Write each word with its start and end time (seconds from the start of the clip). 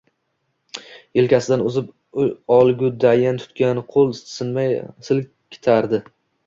Yelkasidan 1.19 1.65
uzib 1.71 1.91
olgudayin 2.57 3.41
tutgan 3.45 3.83
qo‘l 3.93 4.13
tinmay 4.35 4.77
silkitardi 5.11 6.07